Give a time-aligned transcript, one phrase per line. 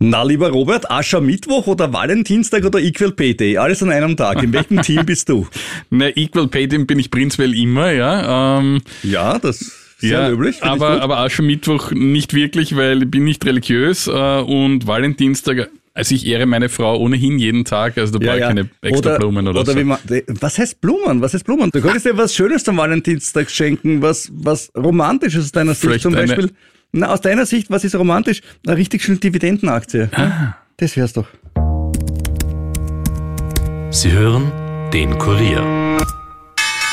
[0.00, 3.56] Na, lieber Robert, Aschermittwoch oder Valentinstag oder Equal Pay Day?
[3.58, 4.40] Alles an einem Tag.
[4.44, 5.48] In welchem Team bist du?
[5.90, 8.58] Na, Equal Pay Day bin ich prinzipiell immer, ja.
[8.60, 10.62] Ähm, ja, das ist sehr ja, löblich.
[10.62, 16.24] Aber, aber Aschermittwoch nicht wirklich, weil ich bin nicht religiös äh, und Valentinstag also ich
[16.28, 18.46] ehre meine Frau ohnehin jeden Tag, also da Ja, brauche ich ja.
[18.46, 19.78] keine extra oder, Blumen oder, oder so.
[19.80, 19.98] Wie man,
[20.40, 21.20] was heißt Blumen?
[21.20, 21.72] Was heißt Blumen?
[21.72, 26.02] Du könntest dir was Schönes zum Valentinstag schenken, was, was Romantisches aus deiner Sicht Vielleicht
[26.04, 26.50] zum eine- Beispiel.
[26.92, 28.40] Na, aus deiner Sicht, was ist romantisch?
[28.66, 30.08] Eine richtig schöne Dividendenaktie.
[30.14, 30.54] Ah.
[30.78, 31.26] Das wär's doch.
[33.90, 34.50] Sie hören
[34.92, 35.62] den Kurier.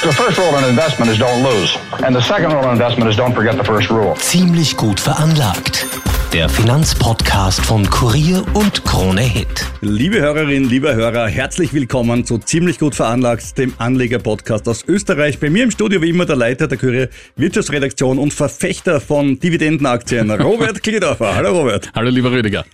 [0.01, 1.79] The first rule in investment is don't lose.
[2.05, 4.15] And the second rule in investment is don't forget the first rule.
[4.17, 5.87] Ziemlich gut veranlagt.
[6.35, 9.71] Der Finanzpodcast von Kurier und Krone Hit.
[9.79, 15.39] Liebe Hörerinnen, lieber Hörer, herzlich willkommen zu Ziemlich gut veranlagt, dem Anleger-Podcast aus Österreich.
[15.39, 20.29] Bei mir im Studio wie immer der Leiter der Kurier Wirtschaftsredaktion und Verfechter von Dividendenaktien,
[20.41, 21.35] Robert Kliedorfer.
[21.37, 21.93] Hallo Robert.
[21.95, 22.65] Hallo lieber Rüdiger.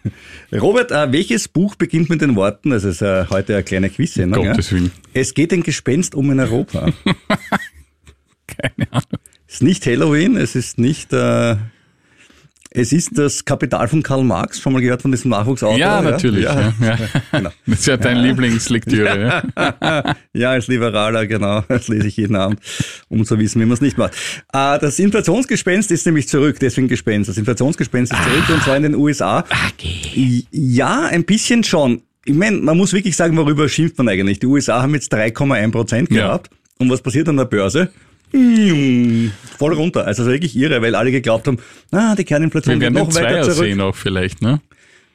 [0.51, 4.43] Robert, äh, welches Buch beginnt mit den Worten, das ist äh, heute eine kleine Quiz-Sendung,
[4.43, 4.51] ja?
[4.53, 4.91] Gottes Willen.
[5.13, 6.91] Es geht ein Gespenst um in Europa.
[8.47, 9.19] Keine Ahnung.
[9.47, 11.13] es ist nicht Halloween, es ist nicht...
[11.13, 11.57] Äh,
[12.73, 15.77] es ist das Kapital von Karl Marx, schon mal gehört von diesem Nachwuchsautor?
[15.77, 16.43] Ja, natürlich.
[16.45, 16.73] Ja.
[16.81, 16.97] Ja,
[17.31, 17.49] Genau.
[17.65, 19.43] Das ist ja dein Lieblingslektüre.
[19.57, 20.15] Ja.
[20.33, 21.61] Ja, als Liberaler, genau.
[21.67, 22.59] Das lese ich jeden Abend,
[23.09, 24.13] um zu wissen, wie man es nicht macht.
[24.53, 27.29] Äh, Das Inflationsgespenst ist nämlich zurück, deswegen Gespenst.
[27.29, 29.43] Das Inflationsgespenst ist zurück und zwar in den USA.
[30.51, 32.01] Ja, ein bisschen schon.
[32.25, 34.39] Ich meine, man muss wirklich sagen, worüber schimpft man eigentlich?
[34.39, 36.27] Die USA haben jetzt 3,1 Prozent Ja.
[36.27, 36.49] gehabt.
[36.77, 37.89] Und was passiert an der Börse?
[38.33, 40.05] Voll runter.
[40.05, 41.57] Also wirklich irre, weil alle geglaubt haben,
[41.91, 43.57] ah, die Kerninflation Wir den noch weiter Zweier zurück.
[43.57, 44.61] sehen auch vielleicht, ne?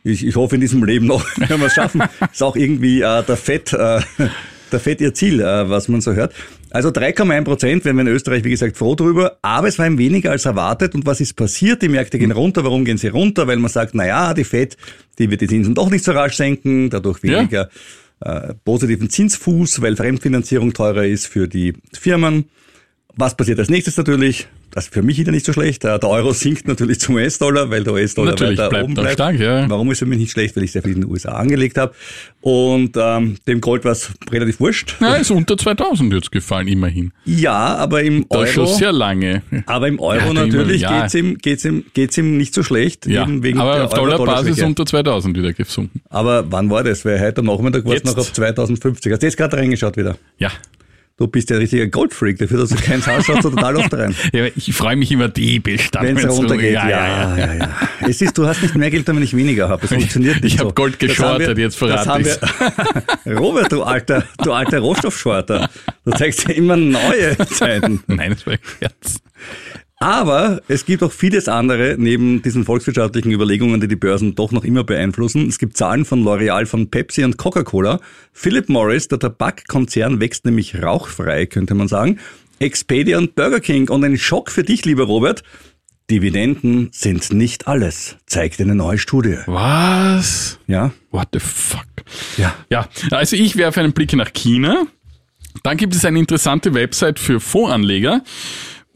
[0.04, 2.02] Ich, ich hoffe in diesem Leben noch, wenn wir es schaffen.
[2.32, 4.00] ist auch irgendwie äh, der Fett, äh,
[4.72, 6.32] der Fett ihr Ziel, äh, was man so hört.
[6.70, 9.38] Also 3,1 Prozent, wären wir in Österreich, wie gesagt, froh drüber.
[9.42, 10.94] Aber es war ihm weniger als erwartet.
[10.94, 11.80] Und was ist passiert?
[11.82, 12.64] Die Märkte gehen runter.
[12.64, 13.46] Warum gehen sie runter?
[13.46, 14.76] Weil man sagt, na ja, die Fed,
[15.18, 17.38] die wird die Zinsen doch nicht so rasch senken, dadurch Ja.
[17.38, 17.70] weniger
[18.20, 22.44] äh, positiven Zinsfuß, weil Fremdfinanzierung teurer ist für die Firmen.
[23.18, 24.46] Was passiert als nächstes natürlich?
[24.72, 25.84] Das ist für mich wieder nicht so schlecht.
[25.86, 29.12] Äh, Der Euro sinkt natürlich zum US-Dollar, weil der US-Dollar weiter bleibt oben bleibt.
[29.14, 29.70] stark, ja.
[29.70, 30.54] Warum ist für mich nicht schlecht?
[30.54, 31.94] Weil ich sehr viel in den USA angelegt habe.
[32.42, 34.96] Und ähm, dem Gold war es relativ wurscht.
[35.00, 37.12] Ja, ist unter 2000 jetzt gefallen, immerhin.
[37.24, 39.42] Ja, aber im Da ist schon Euro, sehr lange.
[39.64, 41.00] aber im Euro Ja, natürlich ja.
[41.00, 43.06] geht's ihm, geht's ihm, geht's ihm nicht so schlecht.
[43.06, 46.02] Ja, eben wegen aber der auf Dollarbasis unter 2000 wieder gesunken.
[46.10, 47.02] Aber wann war das?
[47.06, 49.10] Weil heute am Nachmittag war es noch auf 2050.
[49.10, 50.18] Hast du jetzt gerade reingeschaut wieder?
[50.36, 50.50] Ja.
[51.18, 52.38] Du bist ja ein richtiger Goldfreak.
[52.38, 54.14] Dafür, dass du keins hast, schaust du total oft rein.
[54.34, 58.36] ja ich freue mich immer diebisch Wenn es runtergeht, ja, ja, ja, ja, Es ist,
[58.36, 59.80] du hast nicht mehr Geld, wenn ich weniger habe.
[59.80, 60.66] Das funktioniert nicht Ich so.
[60.68, 62.22] hab Gold geschortet, jetzt verrate
[63.24, 65.70] wir- Robert, du alter, du alter Rohstoffschorter.
[66.04, 68.02] Du zeigst ja immer neue Zeiten.
[68.06, 69.20] Nein, das war ein Scherz.
[69.98, 74.64] Aber es gibt auch vieles andere neben diesen volkswirtschaftlichen Überlegungen, die die Börsen doch noch
[74.64, 75.48] immer beeinflussen.
[75.48, 78.00] Es gibt Zahlen von L'Oreal, von Pepsi und Coca-Cola.
[78.32, 82.18] Philip Morris, der Tabakkonzern, wächst nämlich rauchfrei, könnte man sagen.
[82.58, 83.88] Expedia und Burger King.
[83.88, 85.42] Und ein Schock für dich, lieber Robert.
[86.10, 89.38] Dividenden sind nicht alles, zeigt eine neue Studie.
[89.46, 90.58] Was?
[90.68, 90.92] Ja?
[91.10, 91.86] What the fuck?
[92.36, 92.54] Ja.
[92.70, 94.86] Ja, also ich werfe einen Blick nach China.
[95.64, 98.22] Dann gibt es eine interessante Website für Fondsanleger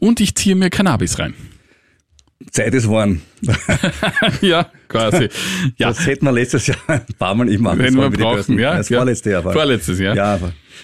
[0.01, 1.33] und ich ziehe mir Cannabis rein.
[2.49, 3.21] Zeit ist warm.
[4.41, 5.29] ja, quasi.
[5.77, 8.89] Ja, Das hätten wir letztes Jahr ein paar Mal immer Wenn wir brauchen, ja, Das
[8.89, 8.97] ja.
[8.97, 9.53] vorletzte Jahr war.
[9.53, 10.15] Vorletztes Jahr.
[10.15, 10.39] Ja.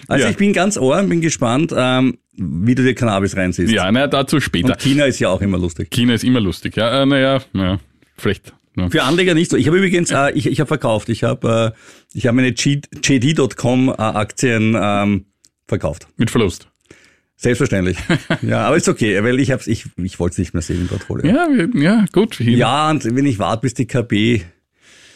[0.06, 0.30] Also Ja.
[0.30, 3.72] ich bin ganz ohr, bin gespannt, ähm, wie du dir Cannabis reinziehst.
[3.72, 4.68] ja naja, dazu später.
[4.74, 5.90] Und China ist ja auch immer lustig.
[5.90, 6.76] China ist immer lustig.
[6.76, 7.80] Ja, äh, naja, naja,
[8.16, 8.54] vielleicht.
[8.90, 9.56] Für Anleger nicht so.
[9.56, 11.08] Ich habe übrigens, äh, ich, ich habe verkauft.
[11.08, 15.24] Ich habe, äh, ich habe meine JD.com äh, Aktien ähm,
[15.66, 16.06] verkauft.
[16.16, 16.68] Mit Verlust.
[17.40, 17.96] Selbstverständlich.
[18.42, 20.88] ja, aber ist okay, weil ich hab's, ich, ich wollte es nicht mehr sehen im
[20.88, 21.32] Portfolio.
[21.32, 22.34] Ja, ja, gut.
[22.34, 22.50] China.
[22.50, 24.42] Ja, und wenn ich warte, bis die KB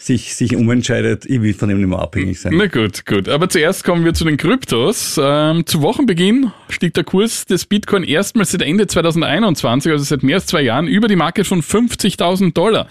[0.07, 2.55] sich, sich umentscheidet, ich will von dem nicht mehr abhängig sein.
[2.57, 3.29] Na gut, gut.
[3.29, 5.21] Aber zuerst kommen wir zu den Kryptos.
[5.23, 10.37] Ähm, zu Wochenbeginn stieg der Kurs des Bitcoin erstmals seit Ende 2021, also seit mehr
[10.37, 12.89] als zwei Jahren, über die Marke von 50.000 Dollar.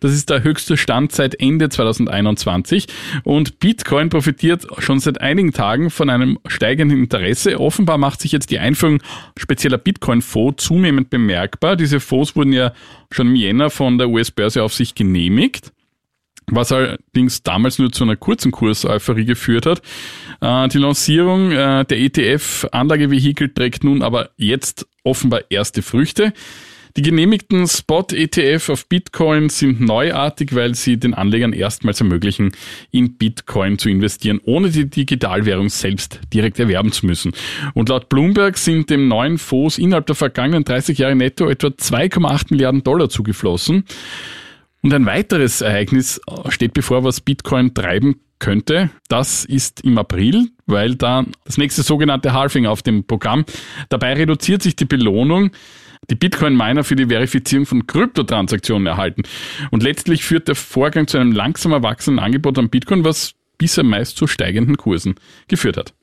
[0.00, 2.86] Das ist der höchste Stand seit Ende 2021.
[3.24, 7.58] Und Bitcoin profitiert schon seit einigen Tagen von einem steigenden Interesse.
[7.58, 9.02] Offenbar macht sich jetzt die Einführung
[9.36, 11.76] spezieller Bitcoin-Fonds zunehmend bemerkbar.
[11.76, 12.72] Diese Fonds wurden ja
[13.10, 15.72] schon im Jänner von der US-Börseaufsicht genehmigt
[16.50, 19.82] was allerdings damals nur zu einer kurzen Kurseuphorie geführt hat.
[20.40, 26.32] Äh, Die Lancierung äh, der ETF-Anlagevehikel trägt nun aber jetzt offenbar erste Früchte.
[26.96, 32.52] Die genehmigten Spot-ETF auf Bitcoin sind neuartig, weil sie den Anlegern erstmals ermöglichen,
[32.90, 37.32] in Bitcoin zu investieren, ohne die Digitalwährung selbst direkt erwerben zu müssen.
[37.74, 42.46] Und laut Bloomberg sind dem neuen Fonds innerhalb der vergangenen 30 Jahre netto etwa 2,8
[42.50, 43.84] Milliarden Dollar zugeflossen.
[44.82, 48.90] Und ein weiteres Ereignis steht bevor, was Bitcoin treiben könnte.
[49.08, 53.44] Das ist im April, weil da das nächste sogenannte Halving auf dem Programm.
[53.90, 55.50] Dabei reduziert sich die Belohnung,
[56.08, 59.22] die Bitcoin-Miner für die Verifizierung von Kryptotransaktionen erhalten.
[59.70, 64.16] Und letztlich führt der Vorgang zu einem langsam erwachsenen Angebot an Bitcoin, was bisher meist
[64.16, 65.16] zu steigenden Kursen
[65.46, 65.94] geführt hat.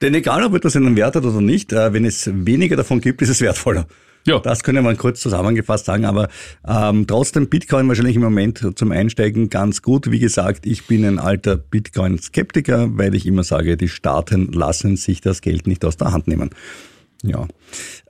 [0.00, 3.20] Denn egal, ob etwas einen Wert hat oder nicht, äh, wenn es weniger davon gibt,
[3.20, 3.86] ist es wertvoller.
[4.26, 4.40] Ja.
[4.40, 6.28] Das können wir kurz zusammengefasst sagen, aber
[6.66, 10.10] ähm, trotzdem Bitcoin wahrscheinlich im Moment zum Einsteigen ganz gut.
[10.10, 15.20] Wie gesagt, ich bin ein alter Bitcoin-Skeptiker, weil ich immer sage, die Staaten lassen sich
[15.20, 16.50] das Geld nicht aus der Hand nehmen.
[17.22, 17.46] Ja.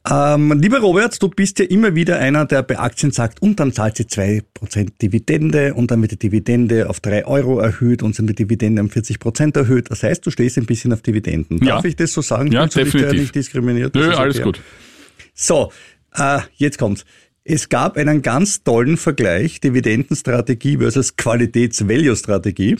[0.09, 3.73] Ähm, lieber Robert, du bist ja immer wieder einer, der bei Aktien sagt, und dann
[3.73, 8.15] zahlt sie zwei Prozent Dividende und dann wird die Dividende auf drei Euro erhöht und
[8.15, 9.91] sind die Dividende um 40 Prozent erhöht.
[9.91, 11.59] Das heißt, du stehst ein bisschen auf Dividenden.
[11.59, 11.77] Ja.
[11.77, 12.53] Darf ich das so sagen?
[12.53, 13.03] Ja, Kannst definitiv.
[13.03, 13.95] Du dich nicht diskriminiert?
[13.95, 14.61] Nö, alles gut.
[15.35, 15.71] So,
[16.19, 17.05] äh, jetzt kommt's.
[17.45, 22.79] Es gab einen ganz tollen Vergleich, Dividendenstrategie versus Qualitäts-Value-Strategie.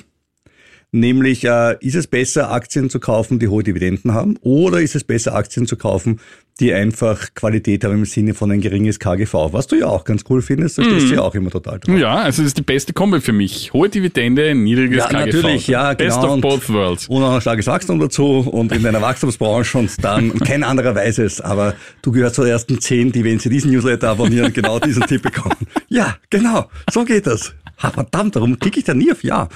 [0.97, 5.05] Nämlich, äh, ist es besser, Aktien zu kaufen, die hohe Dividenden haben, oder ist es
[5.05, 6.21] besser, Aktien zu kaufen,
[6.59, 10.25] die einfach Qualität haben im Sinne von ein geringes KGV, was du ja auch ganz
[10.31, 11.99] cool findest, da stehst du ja auch immer total drauf.
[11.99, 13.75] Ja, also das ist die beste Kombi für mich.
[13.75, 15.37] Hohe Dividende, niedriges ja, KGV.
[15.37, 16.35] Natürlich, ja, Best genau.
[16.37, 17.09] of both worlds.
[17.09, 21.19] Und auch ein starkes Wachstum dazu und in einer Wachstumsbranche und dann, kein anderer weiß
[21.19, 25.03] es, aber du gehörst zur ersten zehn, die, wenn sie diesen Newsletter abonnieren, genau diesen
[25.03, 25.57] Tipp bekommen.
[25.89, 27.55] Ja, genau, so geht das.
[27.79, 29.49] Ha, verdammt, warum klicke ich da nie auf Ja?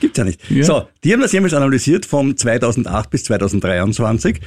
[0.00, 0.40] Gibt's ja nicht.
[0.50, 0.64] Ja.
[0.64, 4.40] So, die haben das jemals analysiert vom 2008 bis 2023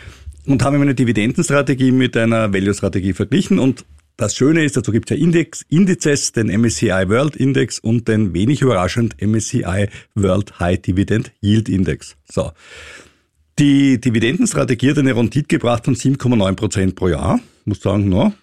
[0.45, 3.85] und haben eine Dividendenstrategie mit einer Value-Strategie verglichen und
[4.17, 8.33] das Schöne ist, dazu gibt es ja Index, Indizes, den MSCI World Index und den
[8.33, 12.15] wenig überraschend MSCI World High Dividend Yield Index.
[12.27, 12.51] So.
[13.59, 17.39] Die Dividendenstrategie hat eine Rendite gebracht von 7,9 Prozent pro Jahr.
[17.65, 18.33] Muss sagen, no,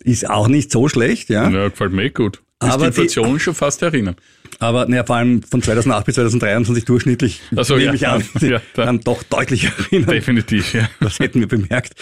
[0.00, 1.48] ist auch nicht so schlecht, ja.
[1.48, 2.42] Ja, gefällt mir eh gut.
[2.62, 4.16] Ist aber die Inflation die, schon fast erinnern.
[4.58, 8.60] Aber naja, vor allem von 2008 bis 2023 durchschnittlich so, nehme ja, ich an, ja,
[8.74, 10.10] dann doch deutlich erinnern.
[10.10, 10.88] Definitiv, ja.
[11.00, 11.94] Das hätten wir bemerkt.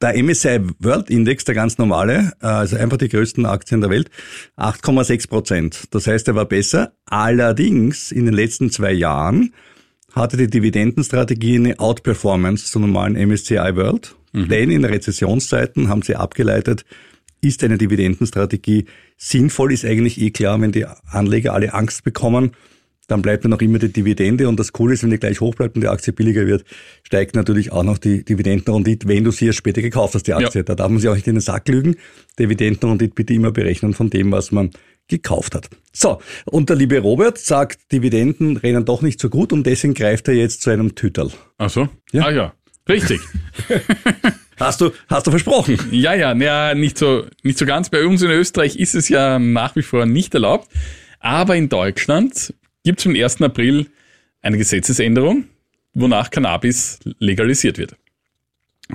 [0.00, 4.10] Der MSCI World Index, der ganz normale, äh, also einfach die größten Aktien der Welt,
[4.56, 5.84] 8,6 Prozent.
[5.92, 6.94] Das heißt, er war besser.
[7.06, 9.54] Allerdings in den letzten zwei Jahren
[10.12, 14.16] hatte die Dividendenstrategie eine Outperformance zum normalen MSCI World.
[14.32, 14.48] Mhm.
[14.48, 16.84] Denn in Rezessionszeiten haben sie abgeleitet,
[17.40, 18.86] ist eine Dividendenstrategie
[19.22, 22.52] sinnvoll, ist eigentlich eh klar, wenn die Anleger alle Angst bekommen,
[23.06, 25.54] dann bleibt dann auch immer die Dividende und das Coole ist, wenn die gleich hoch
[25.54, 26.64] bleibt und die Aktie billiger wird,
[27.04, 30.60] steigt natürlich auch noch die Dividendenrendite, wenn du sie erst später gekauft hast, die Aktie.
[30.60, 30.62] Ja.
[30.64, 31.96] Da darf man sich auch nicht in den Sack lügen.
[32.38, 34.70] Dividendenrendite bitte immer berechnen von dem, was man
[35.08, 35.68] gekauft hat.
[35.92, 40.26] So, und der liebe Robert sagt, Dividenden rennen doch nicht so gut und deswegen greift
[40.28, 41.30] er jetzt zu einem Tüterl.
[41.58, 41.88] Ach so?
[42.12, 42.24] Ja.
[42.24, 42.54] Ah ja,
[42.88, 43.20] richtig.
[44.58, 45.78] Hast du, hast du versprochen?
[45.90, 47.90] Ja, ja, naja, nicht so, nicht so ganz.
[47.90, 50.68] Bei uns in Österreich ist es ja nach wie vor nicht erlaubt.
[51.20, 52.54] Aber in Deutschland
[52.84, 53.42] gibt es am 1.
[53.42, 53.86] April
[54.42, 55.44] eine Gesetzesänderung,
[55.94, 57.96] wonach Cannabis legalisiert wird.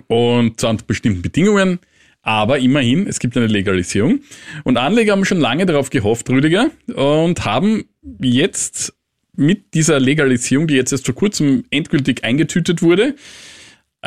[0.07, 1.79] Und zwar unter bestimmten Bedingungen,
[2.21, 4.19] aber immerhin, es gibt eine Legalisierung.
[4.65, 7.85] Und Anleger haben schon lange darauf gehofft, Rüdiger, und haben
[8.19, 8.93] jetzt
[9.33, 13.15] mit dieser Legalisierung, die jetzt erst vor kurzem endgültig eingetütet wurde,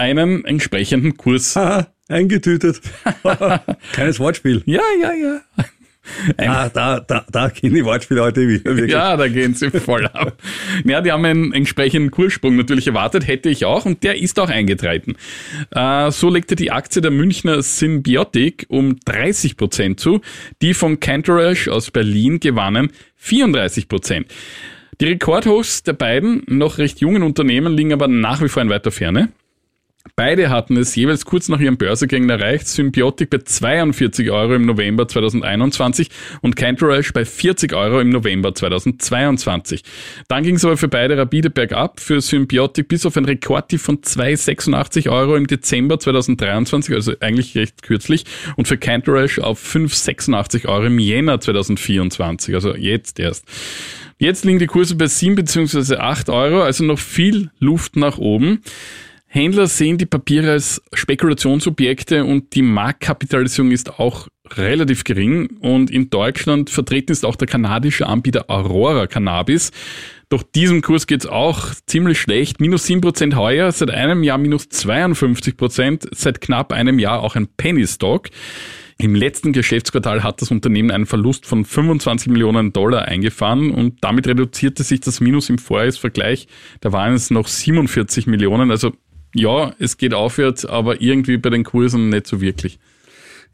[0.00, 1.56] einen entsprechenden Kurs.
[2.08, 2.81] Eingetütet.
[3.93, 4.62] Keines Wortspiel.
[4.67, 5.41] Ja, ja, ja.
[6.38, 8.64] ah, da, da, da gehen die Wortspiele heute wieder.
[8.64, 8.91] Wirklich.
[8.91, 10.37] Ja, da gehen sie voll ab.
[10.85, 14.48] ja, die haben einen entsprechenden Kurssprung natürlich erwartet, hätte ich auch, und der ist auch
[14.48, 15.15] eingetreten.
[15.70, 20.20] Äh, so legte die Aktie der Münchner Symbiotic um 30 Prozent zu,
[20.63, 24.27] die von Cantorash aus Berlin gewannen 34 Prozent.
[25.01, 28.91] Die Rekordhochs der beiden noch recht jungen Unternehmen liegen aber nach wie vor in weiter
[28.91, 29.29] Ferne.
[30.16, 32.66] Beide hatten es jeweils kurz nach ihren Börsegängen erreicht.
[32.66, 36.08] Symbiotic bei 42 Euro im November 2021
[36.40, 39.82] und Cantorash bei 40 Euro im November 2022.
[40.26, 42.00] Dann ging es aber für beide rapide bergab.
[42.00, 47.82] Für Symbiotic bis auf ein Rekordtief von 2,86 Euro im Dezember 2023, also eigentlich recht
[47.82, 48.24] kürzlich.
[48.56, 53.44] Und für Cantorash auf 5,86 Euro im Jänner 2024, also jetzt erst.
[54.19, 55.96] Jetzt liegen die Kurse bei 7 bzw.
[55.96, 58.62] 8 Euro, also noch viel Luft nach oben.
[59.32, 65.56] Händler sehen die Papiere als Spekulationsobjekte und die Marktkapitalisierung ist auch relativ gering.
[65.60, 69.70] Und in Deutschland vertreten ist auch der kanadische Anbieter Aurora Cannabis.
[70.31, 72.60] Doch diesem Kurs geht's auch ziemlich schlecht.
[72.60, 77.87] Minus 7% heuer, seit einem Jahr minus 52%, seit knapp einem Jahr auch ein Penny
[77.87, 78.31] Stock.
[78.99, 84.27] Im letzten Geschäftsquartal hat das Unternehmen einen Verlust von 25 Millionen Dollar eingefahren und damit
[84.27, 86.49] reduzierte sich das Minus im Vorjahresvergleich.
[86.81, 88.93] Da waren es noch 47 Millionen, also
[89.34, 92.79] ja, es geht aufwärts, aber irgendwie bei den Kursen nicht so wirklich.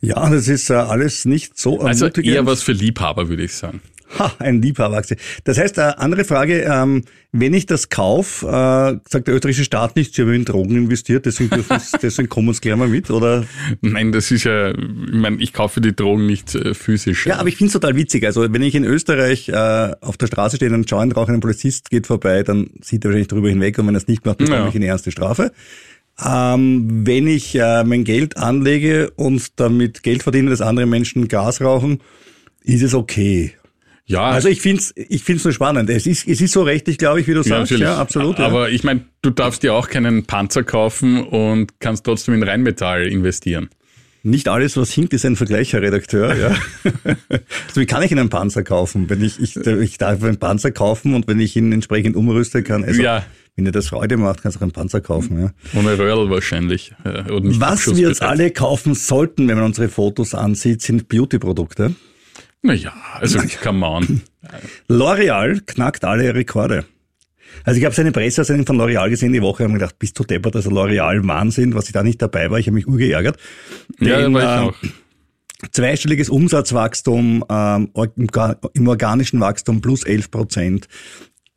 [0.01, 3.81] Ja, das ist äh, alles nicht so Also eher was für Liebhaber, würde ich sagen.
[4.19, 5.17] Ha, ein Liebhaberaktie.
[5.45, 9.97] Das heißt, äh, andere Frage, ähm, wenn ich das kaufe, äh, sagt der österreichische Staat
[9.97, 11.51] nicht, sie haben in Drogen investiert, deswegen,
[12.03, 13.45] deswegen kommen uns gleich mal mit, oder?
[13.81, 14.77] Nein, das ist ja, ich
[15.13, 17.27] meine, ich kaufe die Drogen nicht äh, physisch.
[17.27, 18.25] Ja, aber ich finde es total witzig.
[18.25, 21.41] Also wenn ich in Österreich äh, auf der Straße stehe und einen Joint rauche, ein
[21.41, 24.39] Polizist geht vorbei, dann sieht er wahrscheinlich drüber hinweg und wenn er es nicht macht,
[24.39, 24.69] bekomme Ja.
[24.69, 25.51] ich eine ernste Strafe.
[26.25, 31.61] Ähm, wenn ich äh, mein Geld anlege und damit Geld verdiene, dass andere Menschen Gas
[31.61, 32.01] rauchen,
[32.63, 33.53] ist es okay.
[34.07, 35.91] Ja Also ich finde es ich find's nur spannend.
[35.91, 37.73] Es ist, es ist so rechtlich, glaube ich, wie du sagst.
[37.73, 38.39] Ja, absolut.
[38.39, 38.47] Ja.
[38.47, 43.07] Aber ich meine, du darfst dir auch keinen Panzer kaufen und kannst trotzdem in Rheinmetall
[43.07, 43.69] investieren.
[44.23, 46.35] Nicht alles, was hinkt, ist ein Vergleich, Herr Redakteur.
[46.35, 46.49] Ja.
[47.69, 49.09] also wie kann ich einen Panzer kaufen?
[49.09, 52.83] Wenn ich, ich, ich darf einen Panzer kaufen und wenn ich ihn entsprechend umrüsten kann,
[52.85, 53.25] also Ja.
[53.55, 55.41] wenn dir das Freude macht, kannst du auch einen Panzer kaufen.
[55.41, 55.53] Ja.
[55.79, 56.93] Ohne Röhrl wahrscheinlich.
[57.05, 61.95] äh, Was wir uns alle kaufen sollten, wenn man unsere Fotos ansieht, sind Beauty-Produkte.
[62.67, 64.23] Naja, also come on.
[64.89, 66.85] L'Oreal knackt alle Rekorde.
[67.65, 70.25] Also ich habe seine Presseaussendung von L'Oreal gesehen die Woche und mir gedacht, bist du
[70.25, 72.59] deppert, also L'Oreal Wahnsinn, was ich da nicht dabei war.
[72.59, 73.39] Ich habe mich urgeärgert.
[74.01, 74.71] Ja, da Denn, war ich äh,
[75.67, 75.69] auch.
[75.73, 80.89] zweistelliges Umsatzwachstum, ähm, im Ga- im organischen Wachstum plus 11 Prozent.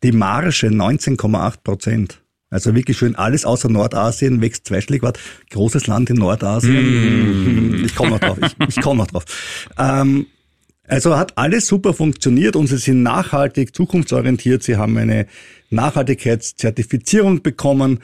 [0.04, 2.22] Die Marge 19,8 Prozent.
[2.51, 5.04] Also wirklich schön, alles außer Nordasien wächst zweistellig.
[5.04, 5.20] Wart,
[5.51, 7.84] großes Land in Nordasien.
[7.86, 8.38] Ich komme noch drauf.
[8.42, 9.25] Ich, ich komme noch drauf.
[9.78, 10.25] Ähm,
[10.89, 14.63] also hat alles super funktioniert und sie sind nachhaltig, zukunftsorientiert.
[14.63, 15.27] Sie haben eine
[15.69, 18.00] Nachhaltigkeitszertifizierung bekommen.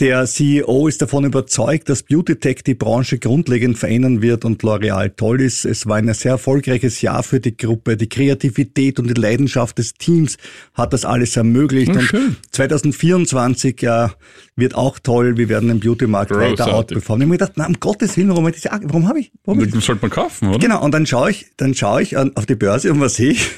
[0.00, 5.10] Der CEO ist davon überzeugt, dass Beauty Tech die Branche grundlegend verändern wird und L'Oreal
[5.16, 5.64] toll ist.
[5.64, 7.96] Es war ein sehr erfolgreiches Jahr für die Gruppe.
[7.96, 10.36] Die Kreativität und die Leidenschaft des Teams
[10.74, 11.90] hat das alles ermöglicht.
[11.90, 12.36] und schön.
[12.52, 14.12] 2024 ja,
[14.54, 15.36] wird auch toll.
[15.36, 17.22] Wir werden den Beauty-Markt weiter outperformen.
[17.22, 20.02] Ich habe mir gedacht, na, um Gottes Willen, warum, ich warum habe ich, warum sollte
[20.02, 20.60] man kaufen, oder?
[20.60, 23.32] Genau, und dann schaue ich, dann schaue ich an, auf die Börse und was sehe
[23.32, 23.50] ich?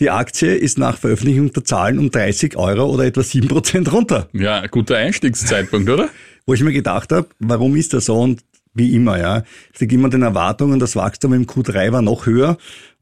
[0.00, 4.28] Die Aktie ist nach Veröffentlichung der Zahlen um 30 Euro oder etwa 7 Prozent runter.
[4.32, 6.08] Ja, guter Einstiegszeitpunkt, oder?
[6.46, 8.20] Wo ich mir gedacht habe, warum ist das so?
[8.20, 8.40] Und
[8.74, 10.78] wie immer, ja, es liegt immer den Erwartungen.
[10.78, 12.56] Das Wachstum im Q3 war noch höher.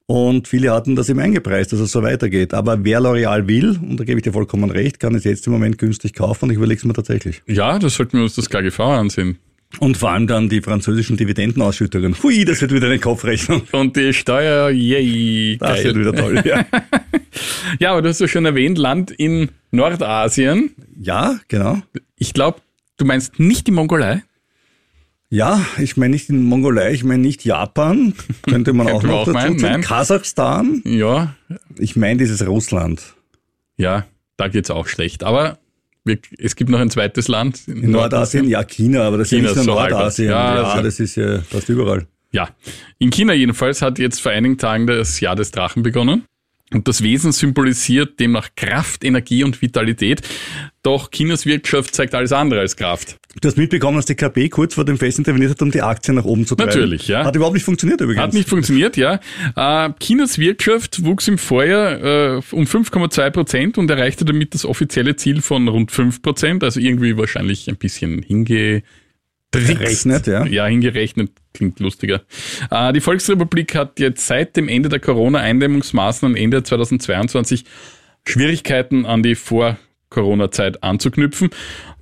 [0.07, 2.53] Und viele hatten das eben eingepreist, dass es so weitergeht.
[2.53, 5.53] Aber wer L'Oreal will, und da gebe ich dir vollkommen recht, kann es jetzt im
[5.53, 7.43] Moment günstig kaufen und ich überlege es mir tatsächlich.
[7.47, 9.39] Ja, das sollten wir uns das KGV ansehen.
[9.79, 12.17] Und vor allem dann die französischen Dividendenausschüttungen.
[12.23, 13.62] Hui, das wird wieder eine Kopfrechnung.
[13.73, 16.00] Und die Steuer, yay, Das wird geil.
[16.07, 16.43] wieder toll.
[16.45, 16.65] Ja,
[17.79, 20.73] Ja, aber du hast ja schon erwähnt, Land in Nordasien.
[21.00, 21.81] ja genau.
[22.19, 22.61] Ich glaube,
[22.97, 24.25] du meinst nicht die Mongolei.
[25.33, 29.25] Ja, ich meine nicht in Mongolei, ich meine nicht Japan, könnte man auch noch auch
[29.27, 29.81] dazu meinen, nein.
[29.83, 31.37] Kasachstan, Ja,
[31.79, 33.15] ich meine dieses Russland.
[33.77, 35.23] ja, da geht's auch schlecht.
[35.23, 35.60] Aber
[36.04, 37.69] wir, es gibt noch ein zweites Land.
[37.69, 39.71] In Nordasien, ja China, aber das ist ja China nicht nur so.
[39.80, 40.30] Nordasien.
[40.30, 42.07] Ja, Ja, also- das ist ja fast überall.
[42.33, 42.49] Ja,
[42.99, 46.25] in China jedenfalls hat jetzt vor einigen Tagen das Jahr des Drachen begonnen.
[46.73, 50.23] Und das Wesen symbolisiert demnach Kraft, Energie und Vitalität.
[50.85, 53.16] Doch Chinas Wirtschaft zeigt alles andere als Kraft.
[53.41, 56.17] Du hast mitbekommen, dass die KP kurz vor dem Fest interveniert hat, um die Aktien
[56.17, 56.71] nach oben zu treiben.
[56.71, 57.25] Natürlich, ja.
[57.25, 58.23] Hat überhaupt nicht funktioniert übrigens.
[58.23, 59.21] Hat nicht funktioniert, ja.
[59.55, 65.15] Äh, Chinas Wirtschaft wuchs im Vorjahr äh, um 5,2 Prozent und erreichte damit das offizielle
[65.15, 66.65] Ziel von rund 5 Prozent.
[66.65, 68.83] Also irgendwie wahrscheinlich ein bisschen hinge
[69.53, 70.47] Gerechnet, ja.
[70.47, 72.23] Ja, hingerechnet klingt lustiger.
[72.71, 77.65] Äh, die Volksrepublik hat jetzt seit dem Ende der Corona-Eindämmungsmaßnahmen Ende 2022
[78.25, 81.51] Schwierigkeiten an die Vor-Corona-Zeit anzuknüpfen.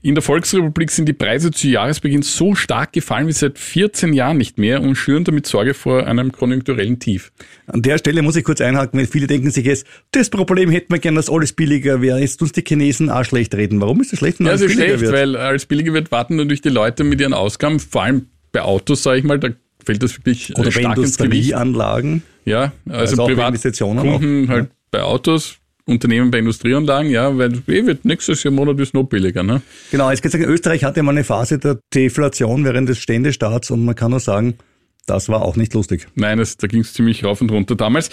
[0.00, 4.36] In der Volksrepublik sind die Preise zu Jahresbeginn so stark gefallen wie seit 14 Jahren
[4.36, 7.32] nicht mehr und schüren damit Sorge vor einem konjunkturellen Tief.
[7.66, 10.92] An der Stelle muss ich kurz einhaken, weil viele denken sich jetzt, das Problem hätten
[10.92, 12.20] wir gern, dass alles billiger wäre.
[12.20, 13.80] Jetzt uns die Chinesen auch schlecht reden.
[13.80, 15.20] Warum ist das schlecht, wenn Ja, alles also billiger schlecht, wird?
[15.20, 19.02] weil als billiger wird, warten natürlich die Leute mit ihren Ausgaben, vor allem bei Autos,
[19.02, 19.48] sage ich mal, da
[19.84, 21.50] fällt das wirklich äh, Oder bei stark ins Gewicht.
[21.50, 22.22] Industrieanlagen.
[22.44, 24.48] Ja, also, Also auch bei privat Investitionen Kunden auch.
[24.48, 25.57] halt bei Autos,
[25.88, 29.62] Unternehmen bei Industrieanlagen, ja, weil eh wird nächstes Jahr Monat ist noch billiger, ne?
[29.90, 33.94] Genau, jetzt sagen, Österreich hatte mal eine Phase der Deflation während des Ständestaats und man
[33.94, 34.58] kann nur sagen,
[35.06, 36.06] das war auch nicht lustig.
[36.14, 38.10] Nein, das, da ging es ziemlich rauf und runter damals.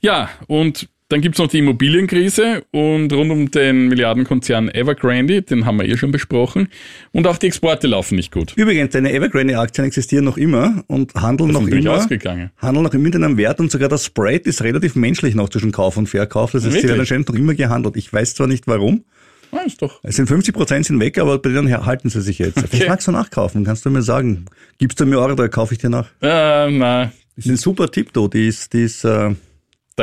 [0.00, 5.76] Ja, und dann gibt's noch die Immobilienkrise und rund um den Milliardenkonzern Evergrande, den haben
[5.78, 6.68] wir eh schon besprochen.
[7.12, 8.54] Und auch die Exporte laufen nicht gut.
[8.56, 11.96] Übrigens, deine Evergrande-Aktien existieren noch immer und handeln noch sind natürlich immer.
[11.96, 12.50] ausgegangen.
[12.56, 15.70] Handeln noch immer mit einem Wert und sogar das Spread ist relativ menschlich noch zwischen
[15.70, 16.52] Kauf und Verkauf.
[16.52, 17.96] Das heißt, sie werden anscheinend noch immer gehandelt.
[17.96, 19.04] Ich weiß zwar nicht warum.
[19.52, 20.00] Ah, ist doch.
[20.02, 22.58] Es sind 50 Prozent sind weg, aber bei denen halten sie sich jetzt.
[22.70, 24.46] Vielleicht magst du nachkaufen, kannst du mir sagen.
[24.78, 26.06] Gibst du mir Euro, da kaufe ich dir nach.
[26.22, 28.28] Äh, na, Das ist ein super Tipp, du.
[28.28, 29.34] Die ist, die ist, äh,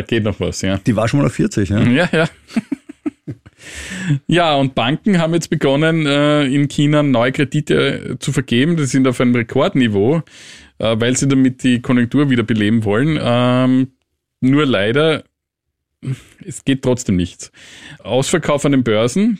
[0.02, 0.78] da geht noch was, ja.
[0.78, 1.80] die war schon mal auf 40, ja.
[1.82, 2.30] Ja, ja.
[4.26, 8.78] Ja, und Banken haben jetzt begonnen, äh, in China neue Kredite zu vergeben.
[8.78, 10.24] Die sind auf einem Rekordniveau,
[10.78, 13.20] äh, weil sie damit die Konjunktur wieder beleben wollen.
[13.22, 13.90] Ähm,
[14.40, 15.24] nur leider
[16.46, 17.52] es geht trotzdem nichts.
[18.04, 19.40] Ausverkauf an den Börsen,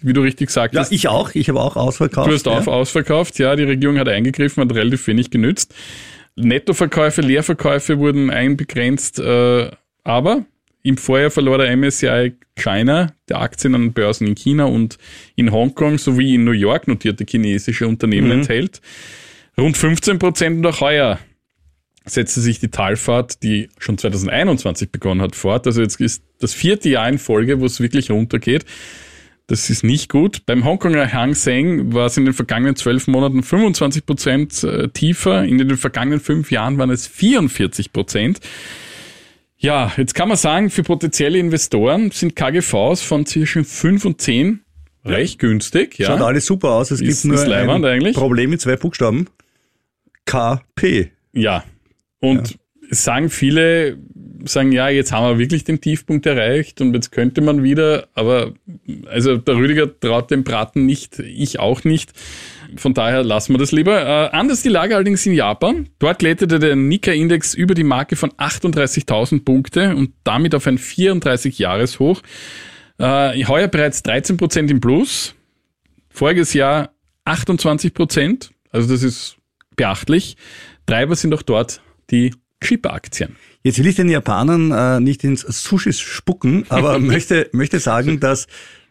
[0.00, 0.92] wie du richtig Ja, sagtest.
[0.92, 1.34] ich auch.
[1.34, 2.28] Ich habe auch ausverkauft.
[2.28, 2.72] Du hast auch ja.
[2.72, 5.74] ausverkauft, ja, die Regierung hat eingegriffen, hat relativ wenig genützt.
[6.36, 9.70] Nettoverkäufe, Leerverkäufe wurden einbegrenzt, äh,
[10.06, 10.44] aber
[10.82, 14.98] im Vorjahr verlor der MSCI China, der Aktien an Börsen in China und
[15.34, 18.80] in Hongkong sowie in New York notierte chinesische Unternehmen enthält,
[19.58, 21.18] rund 15 Prozent und auch heuer
[22.04, 25.66] setzte sich die Talfahrt, die schon 2021 begonnen hat, fort.
[25.66, 28.64] Also jetzt ist das vierte Jahr in Folge, wo es wirklich runtergeht.
[29.48, 30.46] Das ist nicht gut.
[30.46, 35.44] Beim Hongkonger Hang Seng war es in den vergangenen zwölf Monaten 25 Prozent äh, tiefer.
[35.44, 38.40] In den vergangenen fünf Jahren waren es 44 Prozent.
[39.58, 44.60] Ja, jetzt kann man sagen, für potenzielle Investoren sind KGVs von zwischen 5 und 10
[45.04, 45.98] recht günstig.
[45.98, 46.08] Ja.
[46.08, 46.90] Schaut alles super aus.
[46.90, 48.14] Es Ist- gibt nur ein eigentlich.
[48.16, 49.28] Problem mit zwei Buchstaben.
[50.26, 51.12] KP.
[51.32, 51.64] Ja.
[52.20, 52.58] Und
[52.90, 53.98] es sagen viele,
[54.46, 58.52] sagen, ja, jetzt haben wir wirklich den Tiefpunkt erreicht und jetzt könnte man wieder, aber
[59.06, 62.12] also der Rüdiger traut dem Braten nicht, ich auch nicht.
[62.76, 64.00] Von daher lassen wir das lieber.
[64.00, 65.88] Äh, anders die Lage allerdings in Japan.
[65.98, 72.22] Dort kletterte der Nikkei-Index über die Marke von 38.000 Punkte und damit auf ein 34-Jahres-Hoch.
[72.98, 75.34] Äh, heuer bereits 13% im Plus.
[76.10, 76.90] Voriges Jahr
[77.24, 78.50] 28 Prozent.
[78.70, 79.36] Also das ist
[79.76, 80.36] beachtlich.
[80.86, 83.36] Treiber sind auch dort die Chip-Aktien.
[83.66, 88.46] Jetzt will ich den Japanern äh, nicht ins Sushi spucken, aber möchte, möchte sagen, dass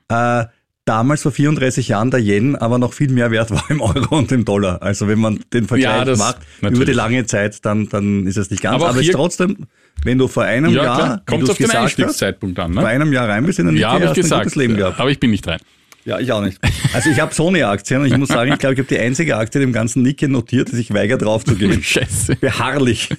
[0.09, 0.43] äh,
[0.83, 4.33] damals vor 34 Jahren der Yen aber noch viel mehr wert war im Euro und
[4.33, 4.81] im Dollar.
[4.81, 6.75] Also wenn man den Vergleich Ja, macht natürlich.
[6.75, 8.75] über die lange Zeit, dann, dann ist es nicht ganz.
[8.75, 9.65] Aber Aber, ist trotzdem,
[10.03, 12.73] wenn du vor einem Ja, Jahr, Kommt auf den Einstiegszeitpunkt an.
[12.73, 12.89] vor Ne?
[12.89, 14.99] einem Jahr rein bist in den Ja, ich hast du ein gutes Leben gehabt.
[14.99, 15.59] Aber ich bin nicht rein.
[16.05, 16.59] Ja, ich auch nicht.
[16.93, 19.61] Also ich habe Sony-Aktien und ich muss sagen, ich glaube, ich habe die einzige Aktie
[19.63, 21.81] im ganzen Nikkei notiert, weigert drauf zu gehen.
[21.83, 22.35] Scheiße.
[22.35, 23.09] Beharrlich.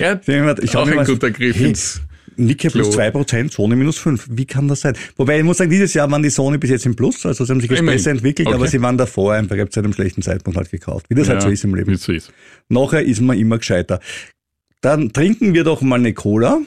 [0.00, 0.20] Ja,
[0.60, 2.02] Ich auch ein mal- guter Griff Hey, ins
[2.36, 3.00] Nikkei plus Klo.
[3.00, 4.26] 2%, Sony minus 5.
[4.30, 4.96] Wie kann das sein?
[5.16, 7.52] Wobei ich muss sagen, dieses Jahr waren die Sony bis jetzt im Plus, also sie
[7.52, 8.56] haben sich jetzt besser entwickelt, Okay.
[8.56, 11.06] aber sie waren davor einfach, ich habe zu einem schlechten Zeitpunkt halt gekauft.
[11.10, 11.92] Wie das halt so ist im Wie Leben.
[11.92, 12.32] es so ist.
[12.68, 14.00] Nachher ist man immer gescheiter.
[14.80, 16.60] Dann trinken wir doch mal eine Cola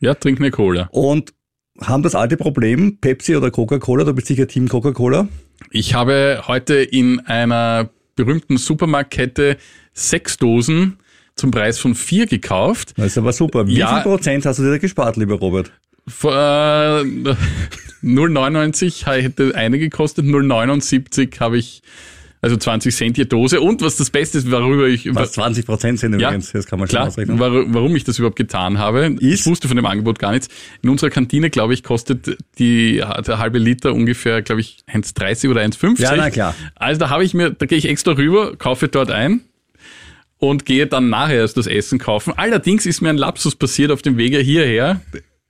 [0.00, 0.88] Ja, trink eine Cola.
[0.92, 1.32] und
[1.82, 5.28] haben das alte Problem, Pepsi oder Coca-Cola, du bist sicher Team Coca-Cola.
[5.70, 9.56] Ich habe heute in einer berühmten Supermarktkette
[9.92, 10.98] sechs Dosen
[11.36, 12.92] zum Preis von vier gekauft.
[12.96, 13.66] Das ist aber super.
[13.66, 13.94] Wie Ja.
[13.94, 15.72] viel Prozent hast du dir da gespart, lieber Robert?
[16.06, 17.04] Vor, äh,
[18.02, 21.82] 0,99 hätte eine gekostet, 0,79 habe ich,
[22.42, 23.60] also 20 Cent je Dose.
[23.60, 26.78] Und was das Beste ist, worüber ich, Was 20 Prozent sind Ja, übrigens, das kann
[26.78, 27.38] man schon klar, ausrechnen.
[27.38, 29.16] war, warum ich das überhaupt getan habe.
[29.20, 29.40] Ist?
[29.40, 30.48] Ich wusste von dem Angebot gar nichts.
[30.82, 35.60] In unserer Kantine, glaube ich, kostet die, der halbe Liter ungefähr, glaube ich, 1,30 oder
[35.60, 36.00] 1,50.
[36.00, 36.54] Ja, na klar.
[36.76, 39.40] Also da habe ich mir, da gehe ich extra rüber, kaufe dort ein
[40.38, 42.32] und gehe dann nachher erst das Essen kaufen.
[42.36, 45.02] Allerdings ist mir ein Lapsus passiert auf dem Wege hierher.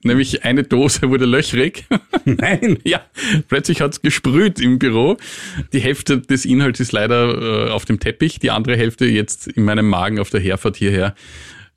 [0.03, 1.85] Nämlich eine Dose wurde löchrig.
[2.25, 2.79] Nein.
[2.85, 3.03] ja,
[3.49, 5.19] plötzlich hat's gesprüht im Büro.
[5.73, 9.65] Die Hälfte des Inhalts ist leider äh, auf dem Teppich, die andere Hälfte jetzt in
[9.65, 11.15] meinem Magen auf der Herfahrt hierher.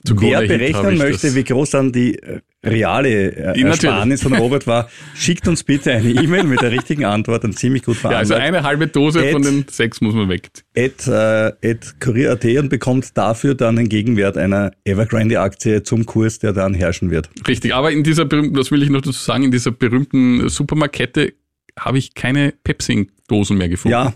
[0.06, 5.48] Wer berechnen möchte, wie groß dann die äh, reale äh, Ersparnis von Robert war, schickt
[5.48, 8.88] uns bitte eine E-Mail mit der richtigen Antwort, dann ziemlich gut Ja, also eine halbe
[8.88, 10.50] Dose Ed- von den sechs muss man weg.
[10.78, 16.52] at, äh, at Kurier.at und bekommt dafür dann den Gegenwert einer Evergrande-Aktie zum Kurs, der
[16.54, 17.30] dann herrschen wird.
[17.48, 21.34] Richtig, aber in dieser berühmten, das will ich noch dazu sagen, in dieser berühmten Supermarktkette
[21.80, 23.94] habe ich keine Pepsi-Dosen mehr gefunden.
[23.94, 24.14] Ja,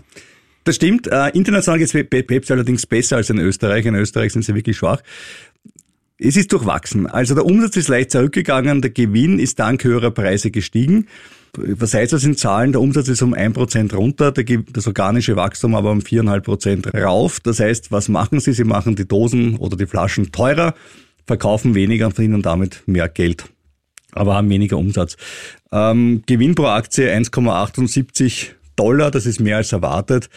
[0.68, 1.06] das stimmt.
[1.06, 3.86] Äh, international geht Pepsi allerdings besser als in Österreich.
[3.86, 5.00] In Österreich sind sie wirklich schwach.
[6.18, 7.06] Es ist durchwachsen.
[7.06, 11.06] Also der Umsatz ist leicht zurückgegangen, der Gewinn ist dank höherer Preise gestiegen.
[11.56, 12.72] Was heißt das in Zahlen?
[12.72, 17.40] Der Umsatz ist um 1% runter, der Ge- das organische Wachstum aber um 4,5% rauf.
[17.40, 18.52] Das heißt, was machen sie?
[18.52, 20.74] Sie machen die Dosen oder die Flaschen teurer,
[21.26, 23.44] verkaufen weniger und verdienen damit mehr Geld
[24.12, 25.16] aber haben weniger Umsatz.
[25.70, 28.48] Ähm, Gewinn pro Aktie 1,78
[28.78, 30.28] Dollar, das ist mehr als erwartet.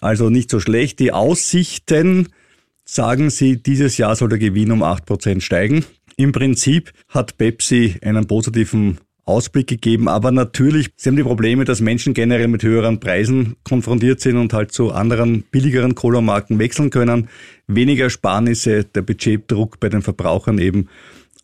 [0.00, 0.98] Also nicht so schlecht.
[0.98, 2.28] Die Aussichten
[2.84, 5.84] sagen sie, dieses Jahr soll der Gewinn um 8% steigen.
[6.16, 11.80] Im Prinzip hat Pepsi einen positiven Ausblick gegeben, aber natürlich, sie haben die Probleme, dass
[11.80, 17.28] Menschen generell mit höheren Preisen konfrontiert sind und halt zu anderen billigeren Cola-Marken wechseln können.
[17.66, 20.88] Weniger Sparnisse, der Budgetdruck bei den Verbrauchern eben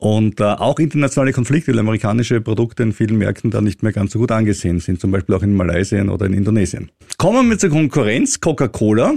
[0.00, 4.12] und äh, auch internationale Konflikte, weil amerikanische Produkte in vielen Märkten da nicht mehr ganz
[4.12, 6.90] so gut angesehen sind, zum Beispiel auch in Malaysia oder in Indonesien.
[7.18, 9.14] Kommen wir zur Konkurrenz, Coca-Cola.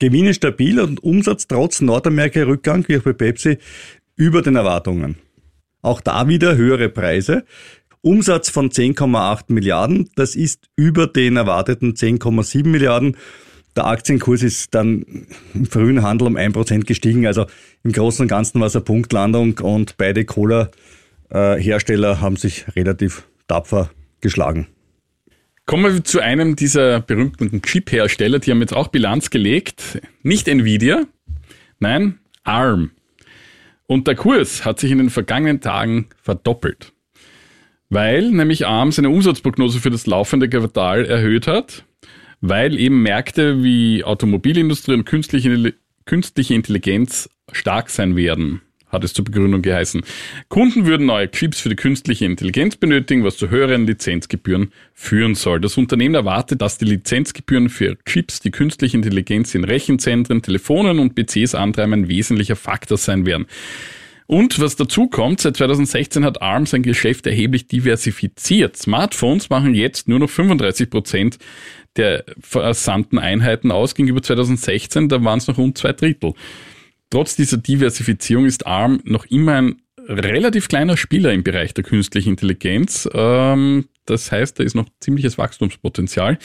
[0.00, 3.58] Gewinne stabil und Umsatz trotz Nordamerika-Rückgang, wie auch bei Pepsi,
[4.16, 5.16] über den Erwartungen.
[5.80, 7.44] Auch da wieder höhere Preise.
[8.02, 13.16] Umsatz von 10,8 Milliarden, das ist über den erwarteten 10,7 Milliarden.
[13.76, 17.26] Der Aktienkurs ist dann im frühen Handel um 1% gestiegen.
[17.26, 17.46] Also
[17.84, 20.70] im Großen und Ganzen war es eine Punktlandung und beide Cola
[21.30, 24.66] äh, Hersteller haben sich relativ tapfer geschlagen.
[25.66, 30.00] Kommen wir zu einem dieser berühmten Chip-Hersteller, die haben jetzt auch Bilanz gelegt.
[30.22, 31.04] Nicht Nvidia,
[31.78, 32.90] nein, ARM.
[33.86, 36.92] Und der Kurs hat sich in den vergangenen Tagen verdoppelt.
[37.88, 41.84] Weil nämlich ARM seine Umsatzprognose für das laufende Quartal erhöht hat,
[42.40, 45.74] weil eben Märkte wie Automobilindustrie und künstliche,
[46.04, 50.02] künstliche Intelligenz stark sein werden hat es zur Begründung geheißen.
[50.48, 55.60] Kunden würden neue Chips für die künstliche Intelligenz benötigen, was zu höheren Lizenzgebühren führen soll.
[55.60, 61.14] Das Unternehmen erwartet, dass die Lizenzgebühren für Chips, die künstliche Intelligenz in Rechenzentren, Telefonen und
[61.14, 63.46] PCs antreiben, ein wesentlicher Faktor sein werden.
[64.30, 68.76] Und was dazu kommt, seit 2016 hat ARM sein Geschäft erheblich diversifiziert.
[68.76, 71.38] Smartphones machen jetzt nur noch 35 Prozent
[71.96, 76.34] der versandten Einheiten aus gegenüber 2016, da waren es noch rund zwei Drittel.
[77.10, 82.28] Trotz dieser Diversifizierung ist ARM noch immer ein relativ kleiner Spieler im Bereich der künstlichen
[82.28, 83.08] Intelligenz.
[83.12, 86.38] Ähm, das heißt, da ist noch ziemliches Wachstumspotenzial.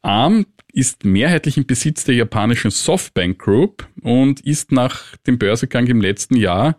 [0.00, 6.00] ARM ist mehrheitlich im Besitz der japanischen Softbank Group und ist nach dem Börsegang im
[6.00, 6.76] letzten Jahr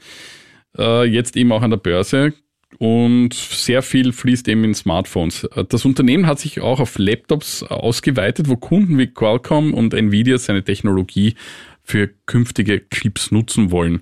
[0.78, 2.34] äh, jetzt eben auch an der Börse
[2.80, 5.48] und sehr viel fließt eben in Smartphones.
[5.70, 10.64] Das Unternehmen hat sich auch auf Laptops ausgeweitet, wo Kunden wie Qualcomm und Nvidia seine
[10.64, 11.36] Technologie
[11.84, 14.02] für künftige Chips nutzen wollen.